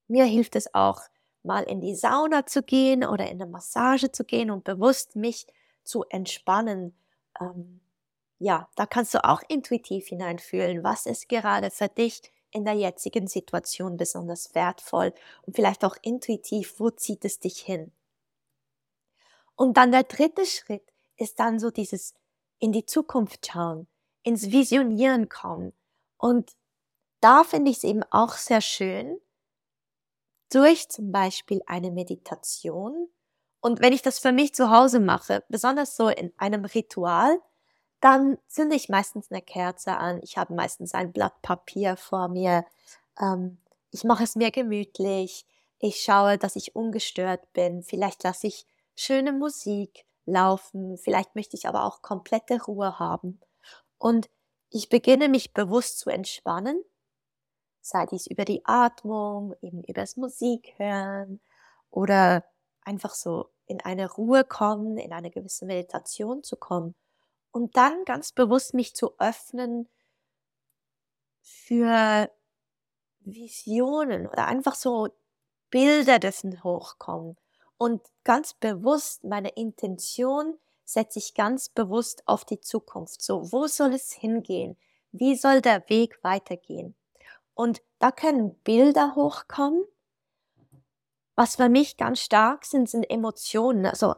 Mir 0.06 0.24
hilft 0.24 0.54
es 0.54 0.72
auch, 0.74 1.00
mal 1.42 1.62
in 1.62 1.80
die 1.80 1.94
Sauna 1.94 2.44
zu 2.44 2.62
gehen 2.62 3.04
oder 3.04 3.24
in 3.24 3.40
eine 3.40 3.50
Massage 3.50 4.12
zu 4.12 4.24
gehen 4.24 4.50
und 4.50 4.64
bewusst 4.64 5.16
mich 5.16 5.46
zu 5.86 6.04
entspannen. 6.04 6.94
Ähm, 7.40 7.80
ja, 8.38 8.68
da 8.76 8.86
kannst 8.86 9.14
du 9.14 9.24
auch 9.24 9.42
intuitiv 9.48 10.08
hineinfühlen, 10.08 10.84
was 10.84 11.06
ist 11.06 11.28
gerade 11.28 11.70
für 11.70 11.88
dich 11.88 12.22
in 12.50 12.64
der 12.64 12.74
jetzigen 12.74 13.26
Situation 13.26 13.96
besonders 13.96 14.54
wertvoll 14.54 15.12
und 15.42 15.56
vielleicht 15.56 15.84
auch 15.84 15.96
intuitiv, 16.02 16.78
wo 16.78 16.90
zieht 16.90 17.24
es 17.24 17.40
dich 17.40 17.58
hin. 17.60 17.92
Und 19.54 19.76
dann 19.76 19.90
der 19.90 20.04
dritte 20.04 20.44
Schritt 20.44 20.92
ist 21.16 21.40
dann 21.40 21.58
so 21.58 21.70
dieses 21.70 22.14
in 22.58 22.72
die 22.72 22.86
Zukunft 22.86 23.46
schauen, 23.46 23.86
ins 24.22 24.50
Visionieren 24.50 25.28
kommen. 25.28 25.72
Und 26.18 26.56
da 27.20 27.44
finde 27.44 27.70
ich 27.70 27.78
es 27.78 27.84
eben 27.84 28.02
auch 28.10 28.34
sehr 28.34 28.60
schön, 28.60 29.20
durch 30.50 30.88
zum 30.88 31.12
Beispiel 31.12 31.62
eine 31.66 31.90
Meditation. 31.90 33.08
Und 33.60 33.80
wenn 33.80 33.92
ich 33.92 34.02
das 34.02 34.18
für 34.18 34.32
mich 34.32 34.54
zu 34.54 34.70
Hause 34.70 35.00
mache, 35.00 35.44
besonders 35.48 35.96
so 35.96 36.08
in 36.08 36.32
einem 36.36 36.64
Ritual, 36.64 37.40
dann 38.00 38.38
zünde 38.46 38.76
ich 38.76 38.88
meistens 38.88 39.30
eine 39.30 39.42
Kerze 39.42 39.96
an. 39.96 40.20
Ich 40.22 40.36
habe 40.36 40.54
meistens 40.54 40.94
ein 40.94 41.12
Blatt 41.12 41.40
Papier 41.42 41.96
vor 41.96 42.28
mir. 42.28 42.64
Ähm, 43.20 43.58
ich 43.90 44.04
mache 44.04 44.24
es 44.24 44.36
mir 44.36 44.50
gemütlich. 44.50 45.46
Ich 45.78 46.02
schaue, 46.02 46.38
dass 46.38 46.56
ich 46.56 46.76
ungestört 46.76 47.52
bin. 47.52 47.82
Vielleicht 47.82 48.22
lasse 48.24 48.46
ich 48.46 48.66
schöne 48.94 49.32
Musik 49.32 50.06
laufen. 50.26 50.98
Vielleicht 50.98 51.34
möchte 51.34 51.56
ich 51.56 51.66
aber 51.66 51.84
auch 51.84 52.02
komplette 52.02 52.62
Ruhe 52.62 52.98
haben. 52.98 53.40
Und 53.98 54.28
ich 54.70 54.88
beginne 54.88 55.28
mich 55.28 55.54
bewusst 55.54 55.98
zu 55.98 56.10
entspannen, 56.10 56.82
sei 57.80 58.04
dies 58.06 58.26
über 58.26 58.44
die 58.44 58.62
Atmung, 58.64 59.54
eben 59.62 59.82
übers 59.84 60.16
Musik 60.16 60.74
hören 60.76 61.40
oder 61.90 62.44
einfach 62.86 63.14
so 63.14 63.50
in 63.66 63.80
eine 63.80 64.10
Ruhe 64.10 64.44
kommen, 64.44 64.96
in 64.96 65.12
eine 65.12 65.30
gewisse 65.30 65.66
Meditation 65.66 66.42
zu 66.42 66.56
kommen 66.56 66.94
und 67.50 67.76
dann 67.76 68.04
ganz 68.04 68.32
bewusst 68.32 68.74
mich 68.74 68.94
zu 68.94 69.18
öffnen 69.18 69.88
für 71.40 72.30
Visionen 73.20 74.26
oder 74.26 74.46
einfach 74.46 74.74
so 74.74 75.08
Bilder 75.70 76.18
dürfen 76.18 76.62
hochkommen. 76.62 77.36
Und 77.76 78.02
ganz 78.24 78.54
bewusst 78.54 79.24
meine 79.24 79.50
Intention 79.50 80.58
setze 80.84 81.18
ich 81.18 81.34
ganz 81.34 81.68
bewusst 81.68 82.22
auf 82.26 82.44
die 82.44 82.60
Zukunft. 82.60 83.20
So, 83.20 83.52
wo 83.52 83.66
soll 83.66 83.92
es 83.94 84.12
hingehen? 84.12 84.76
Wie 85.12 85.34
soll 85.34 85.60
der 85.60 85.88
Weg 85.88 86.22
weitergehen? 86.22 86.94
Und 87.54 87.82
da 87.98 88.12
können 88.12 88.54
Bilder 88.60 89.14
hochkommen. 89.16 89.84
Was 91.36 91.56
für 91.56 91.68
mich 91.68 91.98
ganz 91.98 92.20
stark 92.20 92.64
sind, 92.64 92.88
sind 92.88 93.04
Emotionen. 93.04 93.86
Also 93.86 94.14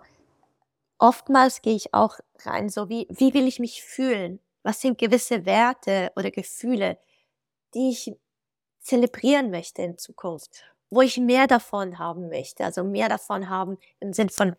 oftmals 0.98 1.62
gehe 1.62 1.74
ich 1.74 1.92
auch 1.92 2.18
rein, 2.44 2.68
so 2.68 2.88
wie, 2.88 3.06
wie 3.10 3.34
will 3.34 3.46
ich 3.46 3.58
mich 3.58 3.82
fühlen? 3.82 4.40
Was 4.62 4.80
sind 4.80 4.98
gewisse 4.98 5.44
Werte 5.44 6.12
oder 6.16 6.30
Gefühle, 6.30 6.98
die 7.74 7.90
ich 7.90 8.16
zelebrieren 8.80 9.50
möchte 9.50 9.82
in 9.82 9.98
Zukunft, 9.98 10.64
wo 10.90 11.02
ich 11.02 11.18
mehr 11.18 11.46
davon 11.46 11.98
haben 11.98 12.28
möchte, 12.28 12.64
also 12.64 12.84
mehr 12.84 13.08
davon 13.08 13.48
haben 13.48 13.78
im 14.00 14.12
Sinn 14.12 14.30
von 14.30 14.56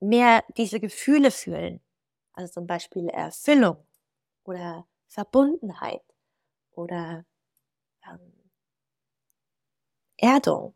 mehr 0.00 0.44
diese 0.56 0.80
Gefühle 0.80 1.30
fühlen, 1.30 1.80
also 2.34 2.52
zum 2.52 2.66
Beispiel 2.66 3.08
Erfüllung 3.08 3.78
oder 4.44 4.86
Verbundenheit 5.08 6.02
oder 6.72 7.24
ähm, 8.06 8.32
Erdung, 10.18 10.74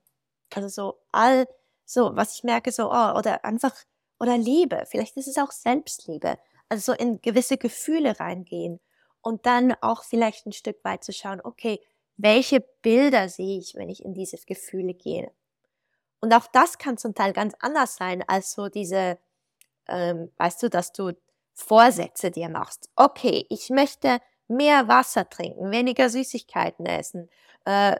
also 0.56 0.68
so 0.68 1.00
all 1.12 1.46
so, 1.84 2.14
was 2.14 2.36
ich 2.36 2.44
merke, 2.44 2.70
so 2.70 2.90
oh, 2.90 3.18
oder 3.18 3.44
einfach 3.44 3.74
oder 4.20 4.38
Liebe, 4.38 4.84
vielleicht 4.86 5.16
ist 5.16 5.26
es 5.26 5.38
auch 5.38 5.50
Selbstliebe. 5.50 6.38
Also 6.68 6.92
so 6.92 6.98
in 6.98 7.20
gewisse 7.20 7.56
Gefühle 7.56 8.20
reingehen 8.20 8.80
und 9.22 9.46
dann 9.46 9.74
auch 9.80 10.04
vielleicht 10.04 10.46
ein 10.46 10.52
Stück 10.52 10.84
weit 10.84 11.02
zu 11.02 11.12
schauen, 11.12 11.40
okay, 11.42 11.80
welche 12.16 12.60
Bilder 12.60 13.28
sehe 13.28 13.58
ich, 13.58 13.74
wenn 13.74 13.88
ich 13.88 14.04
in 14.04 14.14
diese 14.14 14.36
Gefühle 14.46 14.94
gehe? 14.94 15.32
Und 16.20 16.34
auch 16.34 16.46
das 16.52 16.78
kann 16.78 16.98
zum 16.98 17.14
Teil 17.14 17.32
ganz 17.32 17.54
anders 17.60 17.96
sein 17.96 18.22
als 18.28 18.52
so 18.52 18.68
diese, 18.68 19.18
ähm, 19.88 20.30
weißt 20.36 20.62
du, 20.62 20.70
dass 20.70 20.92
du 20.92 21.12
Vorsätze 21.54 22.30
dir 22.30 22.48
machst. 22.48 22.90
Okay, 22.94 23.46
ich 23.48 23.70
möchte 23.70 24.20
mehr 24.48 24.86
Wasser 24.86 25.28
trinken, 25.28 25.70
weniger 25.70 26.08
Süßigkeiten 26.10 26.86
essen, 26.86 27.30
äh, 27.64 27.96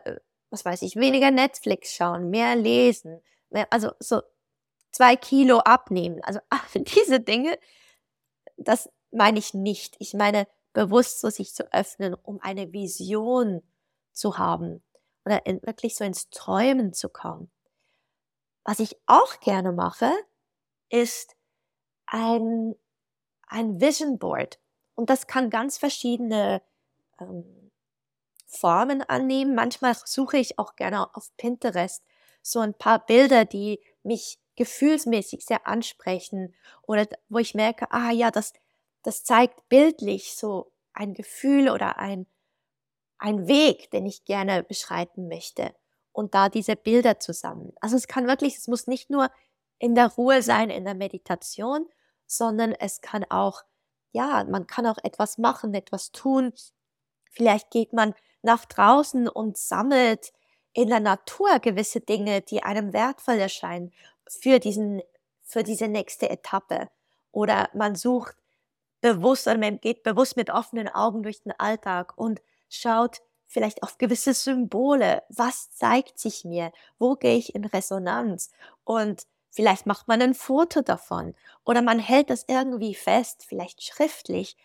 was 0.51 0.65
weiß 0.65 0.81
ich, 0.83 0.95
weniger 0.95 1.31
Netflix 1.31 1.93
schauen, 1.93 2.29
mehr 2.29 2.55
lesen. 2.55 3.21
Mehr, 3.49 3.67
also 3.71 3.91
so 3.99 4.21
zwei 4.91 5.15
Kilo 5.15 5.59
abnehmen. 5.59 6.21
Also 6.23 6.39
diese 6.75 7.19
Dinge, 7.19 7.57
das 8.57 8.89
meine 9.11 9.39
ich 9.39 9.53
nicht. 9.53 9.95
Ich 9.99 10.13
meine 10.13 10.47
bewusst 10.73 11.21
so 11.21 11.29
sich 11.29 11.53
zu 11.53 11.71
öffnen, 11.73 12.13
um 12.13 12.39
eine 12.41 12.71
Vision 12.71 13.61
zu 14.13 14.37
haben 14.37 14.83
oder 15.25 15.45
in, 15.45 15.61
wirklich 15.63 15.95
so 15.95 16.03
ins 16.03 16.29
Träumen 16.29 16.93
zu 16.93 17.09
kommen. 17.09 17.51
Was 18.63 18.79
ich 18.79 18.95
auch 19.05 19.39
gerne 19.39 19.71
mache, 19.71 20.11
ist 20.89 21.35
ein, 22.05 22.75
ein 23.47 23.81
Vision 23.81 24.19
Board. 24.19 24.59
Und 24.95 25.09
das 25.09 25.27
kann 25.27 25.49
ganz 25.49 25.77
verschiedene 25.77 26.61
ähm, 27.19 27.60
Formen 28.51 29.01
annehmen. 29.01 29.55
Manchmal 29.55 29.95
suche 30.05 30.37
ich 30.37 30.59
auch 30.59 30.75
gerne 30.75 31.15
auf 31.15 31.31
Pinterest 31.37 32.03
so 32.41 32.59
ein 32.59 32.73
paar 32.73 33.05
Bilder, 33.05 33.45
die 33.45 33.79
mich 34.03 34.39
gefühlsmäßig 34.55 35.45
sehr 35.45 35.65
ansprechen 35.65 36.53
oder 36.81 37.07
wo 37.29 37.37
ich 37.37 37.55
merke, 37.55 37.91
ah 37.91 38.11
ja, 38.11 38.29
das, 38.29 38.53
das 39.03 39.23
zeigt 39.23 39.69
bildlich 39.69 40.35
so 40.35 40.71
ein 40.93 41.13
Gefühl 41.13 41.69
oder 41.69 41.97
ein, 41.97 42.27
ein 43.17 43.47
Weg, 43.47 43.89
den 43.91 44.05
ich 44.05 44.25
gerne 44.25 44.63
beschreiten 44.63 45.27
möchte. 45.27 45.73
Und 46.11 46.35
da 46.35 46.49
diese 46.49 46.75
Bilder 46.75 47.19
zusammen. 47.19 47.71
Also 47.79 47.95
es 47.95 48.07
kann 48.07 48.27
wirklich, 48.27 48.57
es 48.57 48.67
muss 48.67 48.85
nicht 48.85 49.09
nur 49.09 49.31
in 49.79 49.95
der 49.95 50.09
Ruhe 50.09 50.41
sein, 50.41 50.69
in 50.69 50.83
der 50.83 50.93
Meditation, 50.93 51.87
sondern 52.27 52.73
es 52.73 52.99
kann 52.99 53.23
auch, 53.29 53.63
ja, 54.11 54.43
man 54.43 54.67
kann 54.67 54.85
auch 54.85 54.97
etwas 55.03 55.37
machen, 55.37 55.73
etwas 55.73 56.11
tun. 56.11 56.53
Vielleicht 57.29 57.71
geht 57.71 57.93
man 57.93 58.13
nach 58.41 58.65
draußen 58.65 59.27
und 59.27 59.57
sammelt 59.57 60.33
in 60.73 60.89
der 60.89 60.99
Natur 60.99 61.59
gewisse 61.59 61.99
Dinge, 62.01 62.41
die 62.41 62.63
einem 62.63 62.93
wertvoll 62.93 63.35
erscheinen 63.39 63.91
für 64.27 64.59
diesen, 64.59 65.01
für 65.43 65.63
diese 65.63 65.87
nächste 65.87 66.29
Etappe. 66.29 66.89
Oder 67.31 67.69
man 67.73 67.95
sucht 67.95 68.35
bewusst 69.01 69.47
oder 69.47 69.57
man 69.57 69.79
geht 69.79 70.03
bewusst 70.03 70.37
mit 70.37 70.49
offenen 70.49 70.87
Augen 70.87 71.23
durch 71.23 71.41
den 71.43 71.53
Alltag 71.59 72.13
und 72.17 72.41
schaut 72.69 73.21
vielleicht 73.47 73.83
auf 73.83 73.97
gewisse 73.97 74.33
Symbole. 74.33 75.23
Was 75.29 75.71
zeigt 75.71 76.19
sich 76.19 76.45
mir? 76.45 76.71
Wo 76.99 77.15
gehe 77.15 77.35
ich 77.35 77.53
in 77.53 77.65
Resonanz? 77.65 78.51
Und 78.85 79.23
vielleicht 79.49 79.85
macht 79.85 80.07
man 80.07 80.21
ein 80.21 80.33
Foto 80.33 80.81
davon 80.81 81.35
oder 81.65 81.81
man 81.81 81.99
hält 81.99 82.29
das 82.29 82.45
irgendwie 82.47 82.95
fest, 82.95 83.43
vielleicht 83.47 83.83
schriftlich, 83.83 84.55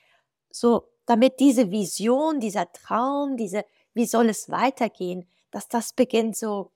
so 0.50 0.88
damit 1.06 1.40
diese 1.40 1.70
Vision, 1.70 2.40
dieser 2.40 2.70
Traum, 2.72 3.36
diese, 3.36 3.64
wie 3.94 4.06
soll 4.06 4.28
es 4.28 4.50
weitergehen, 4.50 5.26
dass 5.50 5.68
das 5.68 5.92
beginnt 5.92 6.36
so 6.36 6.70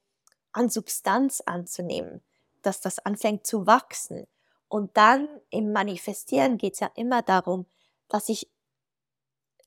an 0.52 0.70
Substanz 0.70 1.42
anzunehmen 1.44 2.22
dass 2.62 2.80
das 2.80 2.99
anfängt 3.00 3.46
zu 3.46 3.66
wachsen. 3.66 4.26
Und 4.68 4.96
dann 4.96 5.28
im 5.50 5.72
Manifestieren 5.72 6.58
geht 6.58 6.75
es 6.75 6.80
ja 6.80 6.90
immer 6.94 7.22
darum, 7.22 7.66
dass 8.08 8.28
ich 8.28 8.49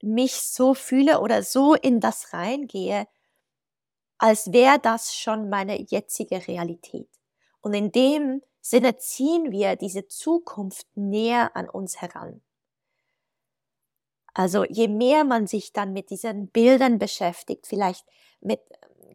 mich 0.02 0.36
so 0.36 0.74
fühle 0.74 1.20
oder 1.20 1.44
so 1.44 1.76
in 1.76 2.00
das 2.00 2.34
reingehe, 2.34 3.08
als 4.18 4.52
wäre 4.52 4.80
das 4.80 5.16
schon 5.16 5.50
meine 5.50 5.82
jetzige 5.82 6.48
Realität. 6.48 7.10
Und 7.62 7.74
in 7.74 7.92
dem 7.92 8.42
Sinne 8.62 8.98
ziehen 8.98 9.52
wir 9.52 9.76
diese 9.76 10.08
Zukunft 10.08 10.88
näher 10.96 11.56
an 11.56 11.70
uns 11.70 12.02
heran. 12.02 12.42
Also 14.34 14.64
je 14.66 14.88
mehr 14.88 15.24
man 15.24 15.48
sich 15.48 15.74
dann 15.74 15.94
mit 15.94 16.10
diesen 16.10 16.48
Bildern 16.48 16.98
beschäftigt, 16.98 17.68
vielleicht 17.68 18.06
mit 18.42 18.62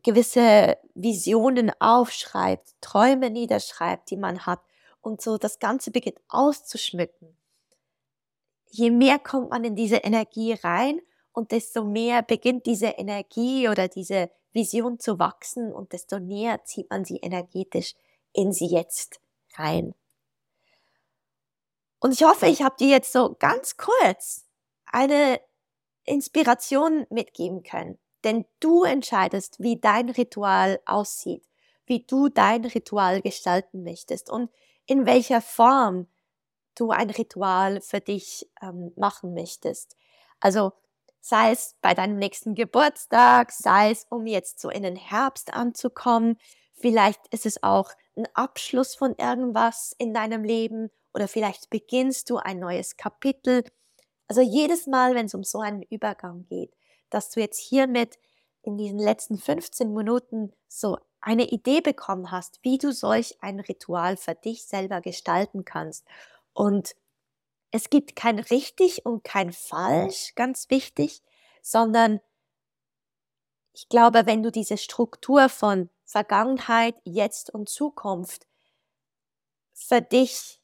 gewisse 0.02 0.78
Visionen 0.94 1.72
aufschreibt, 1.80 2.74
Träume 2.80 3.30
niederschreibt, 3.30 4.10
die 4.10 4.16
man 4.16 4.46
hat 4.46 4.60
und 5.00 5.20
so 5.20 5.38
das 5.38 5.58
Ganze 5.58 5.90
beginnt 5.90 6.20
auszuschmücken, 6.28 7.36
je 8.70 8.90
mehr 8.90 9.18
kommt 9.18 9.50
man 9.50 9.64
in 9.64 9.74
diese 9.74 9.96
Energie 9.96 10.52
rein 10.52 11.00
und 11.32 11.52
desto 11.52 11.84
mehr 11.84 12.22
beginnt 12.22 12.66
diese 12.66 12.86
Energie 12.86 13.68
oder 13.68 13.88
diese 13.88 14.30
Vision 14.52 14.98
zu 14.98 15.18
wachsen 15.18 15.72
und 15.72 15.92
desto 15.92 16.18
näher 16.18 16.64
zieht 16.64 16.90
man 16.90 17.04
sie 17.04 17.18
energetisch 17.18 17.94
in 18.32 18.52
sie 18.52 18.66
jetzt 18.66 19.20
rein. 19.54 19.94
Und 22.00 22.12
ich 22.12 22.22
hoffe, 22.22 22.46
ich 22.46 22.62
habe 22.62 22.76
dir 22.76 22.88
jetzt 22.88 23.12
so 23.12 23.34
ganz 23.38 23.76
kurz 23.76 24.47
eine 24.92 25.40
Inspiration 26.04 27.06
mitgeben 27.10 27.62
können. 27.62 27.98
Denn 28.24 28.46
du 28.60 28.84
entscheidest, 28.84 29.60
wie 29.60 29.78
dein 29.78 30.08
Ritual 30.10 30.80
aussieht, 30.86 31.44
wie 31.86 32.04
du 32.04 32.28
dein 32.28 32.64
Ritual 32.64 33.22
gestalten 33.22 33.82
möchtest 33.84 34.30
und 34.30 34.50
in 34.86 35.06
welcher 35.06 35.40
Form 35.40 36.08
du 36.74 36.90
ein 36.90 37.10
Ritual 37.10 37.80
für 37.80 38.00
dich 38.00 38.48
ähm, 38.62 38.92
machen 38.96 39.34
möchtest. 39.34 39.96
Also 40.40 40.72
sei 41.20 41.50
es 41.52 41.76
bei 41.82 41.94
deinem 41.94 42.16
nächsten 42.16 42.54
Geburtstag, 42.54 43.52
sei 43.52 43.90
es 43.90 44.06
um 44.10 44.26
jetzt 44.26 44.60
so 44.60 44.70
in 44.70 44.82
den 44.82 44.96
Herbst 44.96 45.52
anzukommen, 45.52 46.38
vielleicht 46.74 47.20
ist 47.28 47.46
es 47.46 47.62
auch 47.62 47.92
ein 48.16 48.26
Abschluss 48.34 48.94
von 48.94 49.14
irgendwas 49.16 49.94
in 49.98 50.14
deinem 50.14 50.44
Leben 50.44 50.90
oder 51.12 51.28
vielleicht 51.28 51.70
beginnst 51.70 52.30
du 52.30 52.36
ein 52.36 52.58
neues 52.58 52.96
Kapitel. 52.96 53.64
Also 54.28 54.42
jedes 54.42 54.86
Mal, 54.86 55.14
wenn 55.14 55.26
es 55.26 55.34
um 55.34 55.42
so 55.44 55.60
einen 55.60 55.82
Übergang 55.82 56.44
geht, 56.48 56.72
dass 57.10 57.30
du 57.30 57.40
jetzt 57.40 57.58
hiermit 57.58 58.18
in 58.62 58.76
diesen 58.76 58.98
letzten 58.98 59.38
15 59.38 59.92
Minuten 59.94 60.52
so 60.68 60.98
eine 61.20 61.48
Idee 61.48 61.80
bekommen 61.80 62.30
hast, 62.30 62.60
wie 62.62 62.78
du 62.78 62.92
solch 62.92 63.36
ein 63.42 63.60
Ritual 63.60 64.16
für 64.16 64.34
dich 64.34 64.66
selber 64.66 65.00
gestalten 65.00 65.64
kannst. 65.64 66.04
Und 66.52 66.94
es 67.70 67.90
gibt 67.90 68.16
kein 68.16 68.38
richtig 68.38 69.04
und 69.06 69.24
kein 69.24 69.52
falsch, 69.52 70.34
ganz 70.34 70.70
wichtig, 70.70 71.22
sondern 71.62 72.20
ich 73.72 73.88
glaube, 73.88 74.26
wenn 74.26 74.42
du 74.42 74.50
diese 74.50 74.76
Struktur 74.76 75.48
von 75.48 75.88
Vergangenheit, 76.04 76.96
Jetzt 77.04 77.50
und 77.54 77.68
Zukunft 77.68 78.46
für 79.74 80.00
dich 80.02 80.57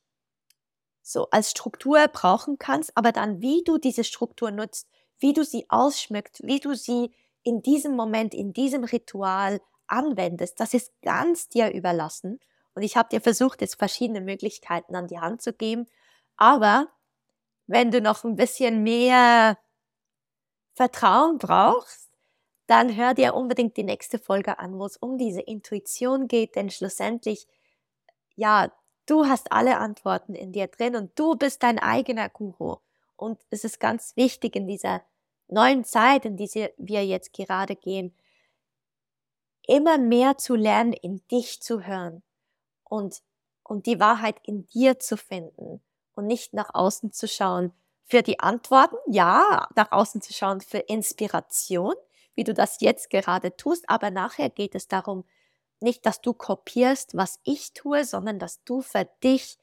so 1.05 1.29
als 1.31 1.51
Struktur 1.51 2.09
brauchen 2.09 2.59
kannst, 2.59 2.97
aber 2.97 3.13
dann 3.13 3.41
wie 3.43 3.63
du 3.63 3.79
diese 3.79 4.05
Struktur 4.05 4.51
nutzt, 4.51 4.89
wie 5.19 5.35
du 5.35 5.45
sie 5.45 5.67
ausschmückt, 5.69 6.41
wie 6.43 6.61
du 6.61 6.75
sie 6.75 7.13
in 7.43 7.63
diesem 7.63 7.95
Moment, 7.95 8.35
in 8.35 8.55
diesem 8.55 8.85
Ritual 8.85 9.61
anwendest, 9.87 10.59
das 10.59 10.73
ist 10.73 10.93
ganz 11.03 11.49
dir 11.49 11.73
überlassen. 11.73 12.41
Und 12.75 12.83
ich 12.83 12.97
habe 12.97 13.11
dir 13.11 13.21
versucht, 13.21 13.61
jetzt 13.61 13.77
verschiedene 13.77 14.23
Möglichkeiten 14.23 14.97
an 14.97 15.07
die 15.07 15.21
Hand 15.21 15.43
zu 15.43 15.53
geben. 15.53 15.87
Aber 16.37 16.89
wenn 17.67 17.91
du 17.91 18.01
noch 18.01 18.25
ein 18.25 18.37
bisschen 18.37 18.83
mehr 18.83 19.59
Vertrauen 20.75 21.39
brauchst, 21.39 22.11
dann 22.67 22.97
hör 22.97 23.13
dir 23.13 23.35
unbedingt 23.35 23.77
die 23.77 23.85
nächste 23.85 24.19
Folge 24.19 24.59
an, 24.59 24.79
wo 24.79 24.87
es 24.87 24.97
um 24.97 25.19
diese 25.19 25.43
Intuition 25.43 26.29
geht, 26.29 26.57
denn 26.57 26.71
schlussendlich, 26.71 27.47
ja, 28.37 28.73
du 29.07 29.27
hast 29.27 29.53
alle 29.53 29.79
Antworten 29.79 30.35
in 30.35 30.53
dir 30.53 30.67
drin 30.67 30.97
und 30.97 31.19
du 31.19 31.37
bist 31.37 31.63
dein 31.63 31.79
eigener 31.79 32.29
Guru. 32.29 32.77
Und 33.17 33.41
es 33.51 33.65
ist 33.65 33.81
ganz 33.81 34.17
wichtig 34.17 34.57
in 34.57 34.67
dieser 34.67 35.03
neuen 35.49 35.85
Zeit, 35.85 36.25
in 36.25 36.37
die 36.37 36.49
wir 36.77 37.05
jetzt 37.05 37.33
gerade 37.33 37.77
gehen, 37.77 38.15
immer 39.67 39.99
mehr 39.99 40.37
zu 40.37 40.55
lernen, 40.55 40.93
in 40.93 41.27
dich 41.29 41.63
zu 41.63 41.87
hören 41.87 42.23
und, 42.85 43.23
und 43.63 43.87
die 43.87 44.01
Wahrheit 44.01 44.37
in 44.43 44.67
dir 44.67 44.99
zu 44.99 45.17
finden 45.17 45.83
und 46.15 46.27
nicht 46.27 46.53
nach 46.53 46.75
außen 46.75 47.13
zu 47.13 47.29
schauen 47.29 47.73
für 48.05 48.23
die 48.23 48.41
Antworten, 48.41 48.97
ja, 49.07 49.69
nach 49.75 49.90
außen 49.93 50.21
zu 50.21 50.33
schauen 50.33 50.61
für 50.61 50.79
Inspiration, 50.79 51.95
wie 52.35 52.45
du 52.45 52.53
das 52.53 52.81
jetzt 52.81 53.11
gerade 53.11 53.57
tust, 53.57 53.88
aber 53.88 54.11
nachher 54.11 54.51
geht 54.51 54.75
es 54.75 54.88
darum, 54.88 55.25
nicht, 55.81 56.07
dass 56.07 56.21
du 56.21 56.33
kopierst, 56.33 57.17
was 57.17 57.41
ich 57.45 57.73
tue, 57.73 58.05
sondern 58.05 58.39
dass 58.39 58.63
du 58.65 58.81
für 58.81 59.09
dich 59.23 59.59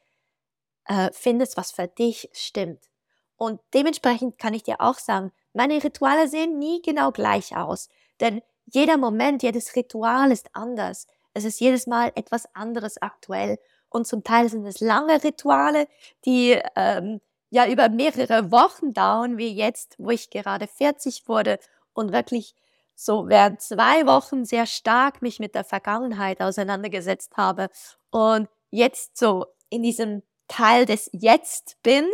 äh, 0.86 1.10
findest, 1.14 1.58
was 1.58 1.72
für 1.72 1.88
dich 1.88 2.30
stimmt. 2.34 2.90
Und 3.38 3.60
dementsprechend 3.74 4.38
kann 4.38 4.54
ich 4.54 4.64
dir 4.64 4.82
auch 4.82 5.00
sagen, 5.00 5.32
meine 5.54 5.84
Rituale 5.84 6.28
sehen 6.28 6.60
nie 6.60 6.82
genau 6.82 7.12
gleich 7.12 7.56
aus, 7.56 7.90
denn 8.20 8.42
jeder 8.66 8.98
Moment, 8.98 9.44
jedes 9.44 9.76
Ritual 9.76 10.32
ist 10.32 10.50
anders. 10.54 11.08
Es 11.34 11.44
ist 11.44 11.60
jedes 11.60 11.88
Mal 11.88 12.12
etwas 12.16 12.54
anderes 12.56 13.02
aktuell. 13.02 13.58
Und 13.90 14.08
zum 14.08 14.24
Teil 14.24 14.48
sind 14.50 14.66
es 14.66 14.80
lange 14.80 15.24
Rituale, 15.24 15.88
die 16.26 16.58
ähm, 16.76 17.20
ja 17.50 17.68
über 17.68 17.90
mehrere 17.90 18.52
Wochen 18.52 18.94
dauern, 18.94 19.38
wie 19.38 19.54
jetzt, 19.54 19.96
wo 19.98 20.10
ich 20.12 20.30
gerade 20.30 20.68
40 20.68 21.28
wurde 21.28 21.60
und 21.94 22.14
wirklich 22.14 22.56
so 23.04 23.28
während 23.28 23.62
zwei 23.62 24.06
Wochen 24.06 24.46
sehr 24.46 24.68
stark 24.68 25.22
mich 25.24 25.40
mit 25.40 25.56
der 25.56 25.64
Vergangenheit 25.64 26.40
auseinandergesetzt 26.40 27.36
habe 27.36 27.70
und 28.12 28.48
jetzt 28.70 29.18
so 29.18 29.48
in 29.70 29.82
diesem 29.82 30.22
Teil 30.48 30.86
des 30.86 31.10
Jetzt 31.12 31.78
bin 31.82 32.08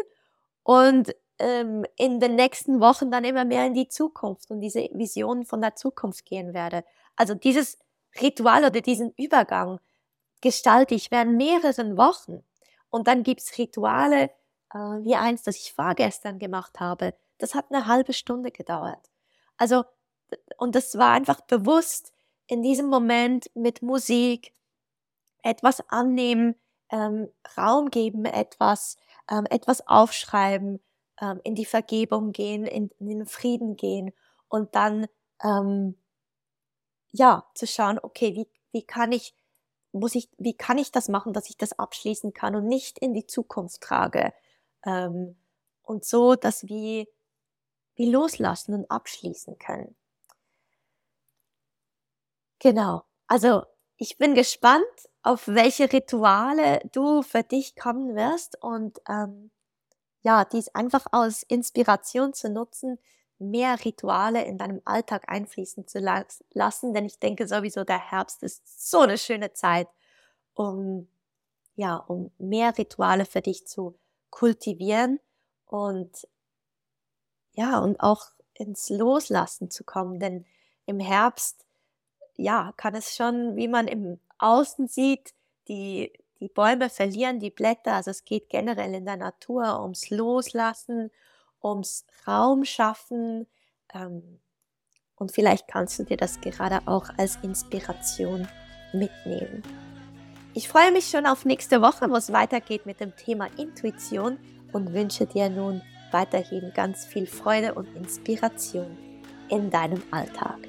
und 0.64 1.14
ähm, 1.40 1.86
in 1.98 2.22
den 2.22 2.36
nächsten 2.36 2.80
Wochen 2.80 3.12
dann 3.12 3.26
immer 3.26 3.44
mehr 3.44 3.66
in 3.66 3.74
die 3.74 3.90
Zukunft 3.90 4.50
und 4.50 4.62
diese 4.62 4.88
Vision 4.94 5.46
von 5.46 5.60
der 5.60 5.76
Zukunft 5.76 6.26
gehen 6.26 6.54
werde. 6.54 6.86
Also 7.18 7.34
dieses 7.34 7.78
Ritual 8.22 8.64
oder 8.64 8.80
diesen 8.80 9.12
Übergang 9.18 9.80
gestalte 10.40 10.96
ich 10.96 11.12
während 11.12 11.36
mehreren 11.36 11.98
Wochen. 11.98 12.44
Und 12.90 13.08
dann 13.08 13.24
gibt's 13.24 13.58
Rituale, 13.58 14.30
äh, 14.74 14.78
wie 14.78 15.16
eins, 15.16 15.44
das 15.44 15.58
ich 15.58 15.74
vorgestern 15.74 16.40
gemacht 16.40 16.80
habe. 16.80 17.14
Das 17.40 17.56
hat 17.56 17.66
eine 17.72 17.88
halbe 17.88 18.14
Stunde 18.14 18.52
gedauert. 18.52 19.10
Also, 19.58 19.84
und 20.58 20.76
das 20.76 20.98
war 20.98 21.12
einfach 21.12 21.42
bewusst 21.42 22.12
in 22.48 22.62
diesem 22.62 22.88
Moment 22.88 23.50
mit 23.56 23.82
Musik 23.82 24.54
etwas 25.44 25.82
annehmen, 25.90 26.56
ähm, 26.90 27.30
Raum 27.58 27.90
geben, 27.90 28.26
etwas, 28.26 28.98
ähm, 29.30 29.46
etwas 29.50 29.88
aufschreiben, 29.88 30.80
ähm, 31.22 31.42
in 31.44 31.56
die 31.56 31.66
Vergebung 31.66 32.32
gehen, 32.32 32.66
in, 32.66 32.90
in, 33.00 33.08
den 33.08 33.26
Frieden 33.26 33.76
gehen 33.76 34.14
und 34.48 34.76
dann 34.76 35.08
ähm, 35.44 35.98
ja 37.12 37.46
zu 37.54 37.68
schauen, 37.68 38.00
okay, 38.02 38.36
wie, 38.36 38.48
wie 38.72 38.84
kann 38.84 39.12
ich, 39.12 39.36
muss 39.92 40.16
ich, 40.16 40.30
wie 40.38 40.56
kann 40.56 40.78
ich 40.78 40.92
das 40.92 41.10
machen, 41.10 41.34
dass 41.34 41.50
ich 41.50 41.58
das 41.58 41.78
abschließen 41.78 42.34
kann 42.34 42.56
und 42.56 42.68
nicht 42.68 43.00
in 43.00 43.14
die 43.14 43.28
Zukunft 43.28 43.82
trage 43.82 44.34
ähm, 44.86 45.38
und 45.84 46.06
so, 46.06 46.36
dass 46.36 46.68
wir 46.68 47.06
wie 47.96 48.12
loslassen 48.12 48.74
und 48.74 48.92
abschließen 48.92 49.58
können. 49.58 49.96
Genau. 52.62 53.04
Also 53.28 53.64
ich 53.98 54.18
bin 54.18 54.34
gespannt, 54.36 54.86
auf 55.24 55.48
welche 55.48 55.92
Rituale 55.92 56.80
du 56.92 57.22
für 57.22 57.44
dich 57.44 57.76
kommen 57.76 58.16
wirst 58.16 58.62
und 58.62 59.00
ähm, 59.10 59.52
ja, 60.22 60.46
dies 60.46 60.70
einfach 60.70 61.08
als 61.12 61.44
Inspiration 61.44 62.34
zu 62.34 62.50
nutzen, 62.50 63.00
mehr 63.40 63.84
Rituale 63.86 64.46
in 64.46 64.58
deinem 64.58 64.82
Alltag 64.86 65.26
einfließen 65.30 65.88
zu 65.88 66.00
lassen, 66.00 66.94
denn 66.94 67.06
ich 67.06 67.20
denke 67.20 67.48
sowieso, 67.48 67.84
der 67.86 68.00
Herbst 68.12 68.44
ist 68.44 68.90
so 68.92 69.00
eine 69.02 69.18
schöne 69.18 69.54
Zeit, 69.54 69.88
um, 70.56 71.10
ja, 71.76 71.98
um 71.98 72.32
mehr 72.40 72.78
Rituale 72.78 73.26
für 73.26 73.42
dich 73.42 73.68
zu 73.68 74.00
kultivieren 74.32 75.20
und, 75.68 76.28
ja, 77.54 77.80
und 77.80 78.00
auch 78.00 78.26
ins 78.54 78.90
Loslassen 78.90 79.70
zu 79.72 79.84
kommen, 79.84 80.20
denn 80.20 80.46
im 80.86 81.00
Herbst, 81.00 81.66
ja, 82.38 82.74
kann 82.78 82.96
es 82.96 83.16
schon, 83.16 83.56
wie 83.56 83.68
man 83.68 83.88
im 83.88 84.20
Außen 84.38 84.88
sieht, 84.88 85.34
die 85.68 86.12
die 86.40 86.50
Bäume 86.50 86.90
verlieren 86.90 87.40
die 87.40 87.50
Blätter, 87.50 87.94
also 87.94 88.12
es 88.12 88.24
geht 88.24 88.50
generell 88.50 88.94
in 88.94 89.06
der 89.06 89.18
Natur 89.18 89.82
ums 89.82 90.10
Loslassen, 90.10 91.12
ums 91.64 92.06
Raum 92.28 92.64
schaffen. 92.64 93.48
Ähm, 93.94 94.40
und 95.16 95.32
vielleicht 95.32 95.68
kannst 95.68 95.98
du 95.98 96.04
dir 96.04 96.18
das 96.18 96.40
gerade 96.42 96.80
auch 96.88 97.10
als 97.18 97.38
Inspiration 97.42 98.48
mitnehmen. 98.94 99.64
Ich 100.54 100.70
freue 100.70 100.92
mich 100.92 101.10
schon 101.10 101.26
auf 101.26 101.46
nächste 101.46 101.82
Woche, 101.82 102.10
wo 102.10 102.16
es 102.16 102.32
weitergeht 102.32 102.86
mit 102.86 103.00
dem 103.00 103.16
Thema 103.16 103.48
Intuition 103.58 104.38
und 104.74 104.94
wünsche 104.94 105.26
dir 105.26 105.50
nun 105.50 105.82
weiterhin 106.12 106.72
ganz 106.76 107.06
viel 107.06 107.26
Freude 107.26 107.74
und 107.74 107.96
Inspiration 107.96 108.98
in 109.50 109.70
deinem 109.72 110.02
Alltag. 110.12 110.60